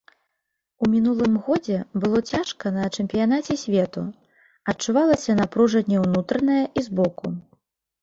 У 0.85 0.87
мінулым 0.93 1.35
годзе 1.49 1.77
было 2.05 2.23
цяжка 2.31 2.73
на 2.79 2.89
чэмпіянаце 2.95 3.59
свету, 3.67 4.01
адчувалася 4.77 5.39
напружанне 5.45 5.97
ўнутранае 6.09 6.61
і 6.77 6.91
з 6.91 7.03
боку. 7.03 7.25